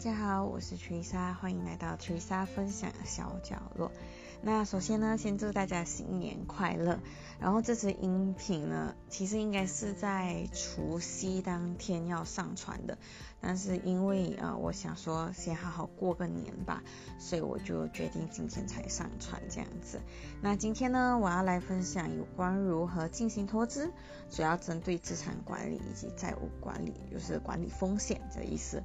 [0.00, 3.92] 大家好，我是徐莎欢迎来到徐莎分享小角落。
[4.40, 6.98] 那首先呢，先祝大家新年快乐。
[7.38, 12.96] 然后这支音频呢，其实应该是在除夕当天要上传的，
[13.42, 16.82] 但是因为呃，我想说先好好过个年吧，
[17.18, 20.00] 所以我就决定今天才上传这样子。
[20.40, 23.92] 那今天呢，我要来分享有关如何进行投资，
[24.30, 28.82] 主要针对资产管理以及债务管理，就是管理风险的意思。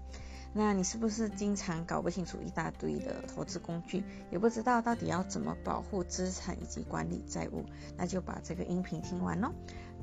[0.57, 7.65] 那你是不是经常搞不清楚一大堆的投资工具，也不知道到底要怎么保护资产以及管理债务？
[7.97, 9.51] 那就把这个音频听完喽。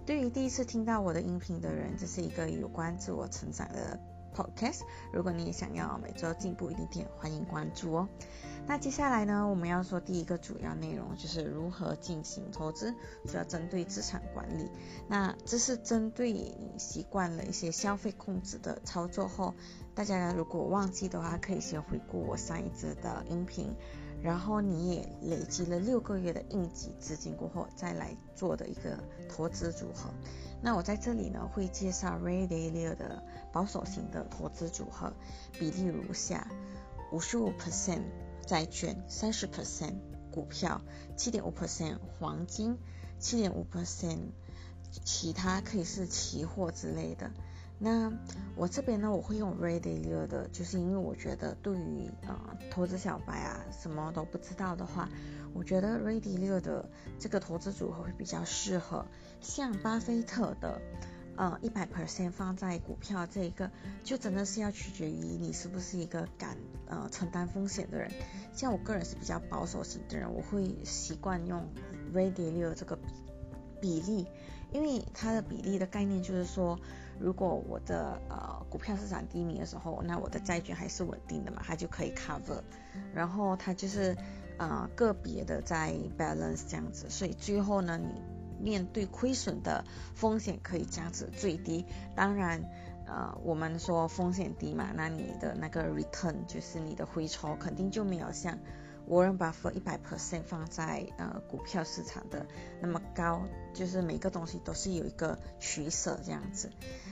[0.05, 3.98] 对于第一次听到我的音频的人，这是一个有关自我成长的
[4.34, 4.82] podcast。
[5.12, 8.09] 如果你也想要每周进步一点点，欢迎关注哦。
[8.66, 12.95] 那接下来呢，我们要说第一个主要内容就是如何进行投资，
[13.26, 14.70] 主要针对资产管理。
[15.09, 19.54] 那这是针对你习惯了一些消费控制的操作后，
[19.95, 23.74] 大家如果忘记的话，可以先回顾我上一支的音频，
[24.23, 28.98] 然后你也累积了六个月的应急资金过后，再来做的一个
[29.29, 30.10] 投资组合。
[30.62, 35.12] 那我在这里呢，会介绍 Ray Dalio 的保守型的投资组合，
[35.59, 36.48] 比例如下：
[37.10, 38.02] 五十五 percent。
[38.45, 39.95] 债券三十 percent，
[40.32, 40.82] 股票
[41.16, 42.76] 七点五 percent，黄金
[43.20, 44.18] 七点五 percent，
[45.04, 47.30] 其他可以是期货之类的。
[47.83, 48.13] 那
[48.55, 55.09] 我这边呢，我会用 Ray Dalio 的，就是因为我觉得对于呃投资小白啊，什么都不知道的话，
[55.52, 56.88] 我觉得 Ray Dalio 的
[57.19, 59.05] 这个投资组合会比较适合，
[59.41, 60.80] 像巴菲特的。
[61.35, 63.71] 呃，一百 percent 放在股票这一个，
[64.05, 68.12] 就真的是要取决于你是不是一个敢呃承担风险的人。
[68.53, 71.66] 像我个人是比较保守型的人，我会习惯用
[72.15, 72.99] radio 这个
[73.83, 74.27] 比例，
[74.72, 76.78] 因为它的比例的概念就是说，
[77.21, 82.62] 如果我的呃股票市场低迷的时候，那我的债券还是稳定的嘛，它就可以 cover，
[83.12, 84.16] 然后它就是
[84.56, 88.22] 呃个别的在 balance 这样子，所以最后呢你。
[88.62, 89.84] 面对亏损的
[90.15, 91.84] 风险可以降至最低，
[92.15, 92.62] 当然，
[93.09, 98.56] 呃，我们说风险低嘛，那你的那个 return 就是你的回酬肯定就没有像。
[99.06, 102.46] 沃伦巴菲特一百 percent 放在呃股票市场的
[102.80, 103.42] 那么高，
[103.74, 106.70] 就是每个东西都是有一个取舍这样子。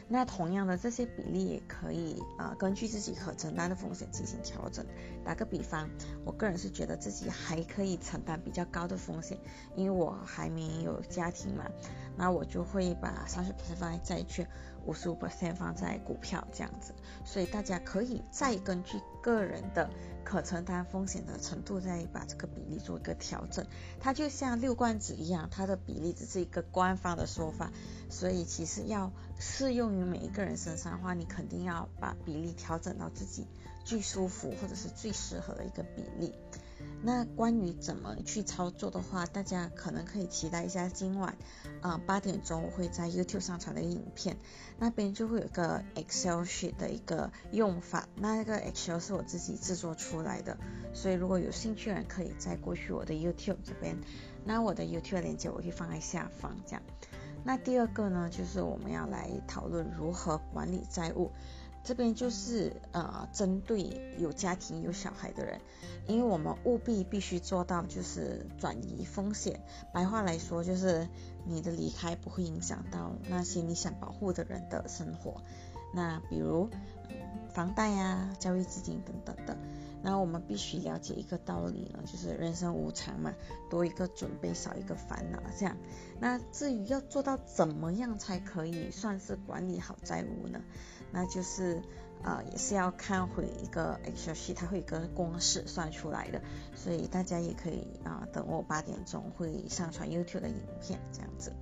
[0.09, 4.85] 那同样的这些比例也可以呃根据自己可承担的风险进行调整。
[5.25, 5.89] 打个比方，
[6.25, 9.39] 我个人是觉得自己还可以承担比较高的风险，
[9.77, 11.67] 因为我还没有家庭嘛，
[12.17, 14.49] 那我就会把三十 percent 放在债券，
[14.87, 16.95] 五十五 percent 放在股票这样子。
[17.25, 19.91] 所以大家可以再根据个人的
[20.25, 21.81] 可承担风险的程度。
[21.81, 23.67] 再把这个比例做一个调整，
[24.01, 27.73] 它就像六罐子一样，它的比例只是一个官方的说法，
[28.11, 33.47] 所以其实要适用于每一个人身上的话，你肯定要把比例调整到自己
[33.83, 36.35] 最舒服或者是最适合的一个比例。
[37.03, 41.35] 那关于怎么去操作的话，大家可能可以期待一下今晚
[41.81, 44.37] 啊八点钟我会在 YouTube 上传的影片，
[44.79, 50.59] 那边就会有个 Excel sheet 的一个用法，那个 Excel 是我自己制作出来的，
[50.93, 53.97] 所以如果有兴趣的人可以再过去我的 YouTube 这边，
[54.45, 56.83] 那我的 YouTube 链接我会放在下方这样。
[57.43, 61.31] 那第二个呢，就是我们要来讨论如何管理债务。
[61.83, 65.61] 这边就是呃，针对有家庭有小孩的人，
[66.07, 69.61] 因为我们务必必须做到就是转移风险。
[69.93, 71.09] 白话来说，就是
[71.47, 75.43] 你的离开不会影响到那些你想保护的人的生活。
[75.93, 76.71] 那比如
[77.53, 79.57] 房贷呀、交易资金等等的。
[80.03, 83.35] 那我们必须了解一个道理呢，就是人生无常嘛，
[83.69, 85.77] 多一个准备少一个烦恼这样。
[86.19, 90.63] 那至于要做到怎么样才可以算是管理好债务呢？
[91.13, 91.83] 那就是
[92.23, 96.43] 呃也是要看回一个 Excel sheet，它会有个公式算出来的，
[96.75, 101.53] 所以大家也可以啊等我八点钟会上传 YouTube 的影片这样子。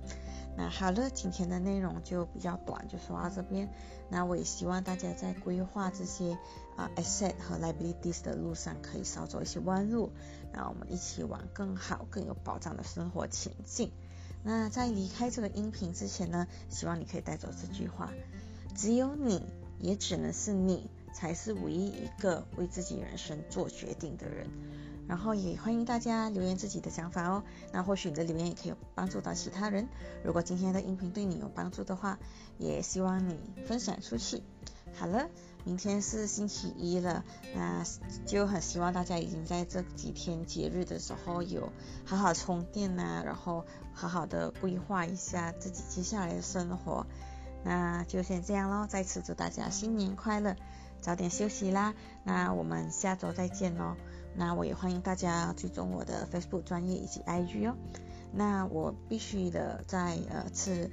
[0.57, 3.69] 那好了，今天的内容就比较短，就说到这边。
[4.09, 6.37] 那我也希望大家在规划这些
[6.75, 10.11] 啊 asset 和 liabilities 的路上，可以少走一些弯路。
[10.51, 13.93] 那我们一起往更好、更有保障的生活前进。
[14.43, 18.11] 那在离开这个音频之前呢，希望你可以带走这句话：
[18.75, 19.41] 只有你，
[19.79, 24.47] 也只能是你，才是唯一一个为自己人生做决定的人。
[25.07, 27.43] 然后也欢迎大家留言自己的想法哦。
[27.71, 29.87] 那或许你的留言也可以帮助到其他人。
[30.23, 32.19] 如果今天的音频对你有帮助的话，
[32.59, 34.43] 也希望你分享出去。
[34.93, 35.27] 好了，
[35.63, 37.23] 明天是星期一了，
[37.55, 37.83] 那
[38.27, 41.71] 就很希望大家已经在这几天节日的时候有
[42.05, 47.07] 好好充电呐，然后好好的规划一下自己接下来的生活。
[47.63, 50.55] 那就先这样喽，再次祝大家新年快乐，
[51.01, 51.93] 早点休息啦。
[52.23, 53.95] 那我们下周再见喽。
[54.35, 57.75] 那我也欢迎大家追踪我的 Facebook 专业以及 IG 哦。
[58.31, 60.89] 那我必须的再呃次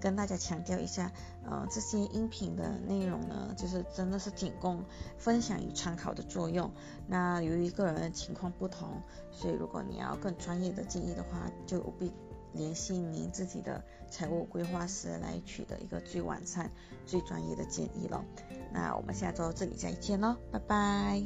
[0.00, 1.10] 跟大家强调一下，
[1.44, 4.84] 呃这些音频的内容呢，就是真的是仅供
[5.18, 6.70] 分享与参考的作用。
[7.08, 9.02] 那由于个人情况不同，
[9.32, 12.12] 所以如果你要更专业的建议的话，就务必
[12.52, 16.70] 联系您自己的财务规划师来取得一个最完善
[17.06, 18.24] 最专业的建议了
[18.72, 21.22] 那我们下周这里再见喽拜拜。